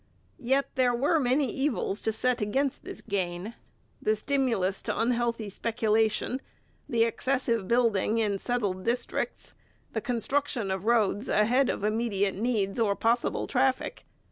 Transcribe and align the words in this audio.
Yet 0.39 0.67
there 0.73 0.95
were 0.95 1.19
many 1.19 1.51
evils 1.51 2.01
to 2.01 2.11
set 2.11 2.41
against 2.41 2.83
this 2.83 3.01
gain 3.01 3.53
the 4.01 4.15
stimulus 4.15 4.81
to 4.81 4.99
unhealthy 4.99 5.47
speculation, 5.51 6.41
the 6.89 7.03
excessive 7.03 7.67
building 7.67 8.17
in 8.17 8.39
settled 8.39 8.83
districts, 8.83 9.53
the 9.93 10.01
construction 10.01 10.71
of 10.71 10.85
roads 10.85 11.29
ahead 11.29 11.69
of 11.69 11.83
immediate 11.83 12.33
needs 12.33 12.79
or 12.79 12.95
possible 12.95 13.45
traffic. 13.45 14.07